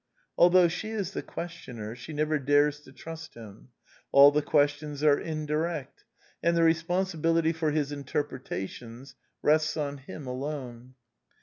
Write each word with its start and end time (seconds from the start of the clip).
Although 0.35 0.67
she 0.67 0.89
is 0.89 1.11
the 1.11 1.21
questioner, 1.21 1.95
she 1.95 2.11
never 2.11 2.39
dares 2.39 2.79
to 2.79 2.91
trust 2.91 3.35
him: 3.35 3.69
all 4.11 4.31
the 4.31 4.41
questions 4.41 5.03
are 5.03 5.19
indirect; 5.19 6.05
and 6.41 6.57
the 6.57 6.61
responsi 6.63 7.21
bility 7.21 7.53
for 7.53 7.69
his 7.69 7.91
interpretations 7.91 9.13
rests 9.43 9.77
on 9.77 9.97
him 9.99 10.25
alone. 10.25 10.95